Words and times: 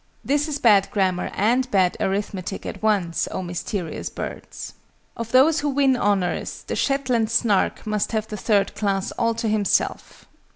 This 0.25 0.47
is 0.47 0.57
bad 0.57 0.89
grammar 0.89 1.29
and 1.35 1.69
bad 1.69 1.95
arithmetic 1.99 2.65
at 2.65 2.81
once, 2.81 3.27
oh 3.29 3.43
mysterious 3.43 4.09
birds! 4.09 4.73
Of 5.15 5.31
those 5.31 5.59
who 5.59 5.69
win 5.69 5.95
honours, 5.95 6.63
THE 6.65 6.75
SHETLAND 6.75 7.29
SNARK 7.29 7.85
must 7.85 8.11
have 8.11 8.27
the 8.27 8.35
3rd 8.35 8.73
class 8.73 9.11
all 9.11 9.35
to 9.35 9.47
himself. 9.47 10.25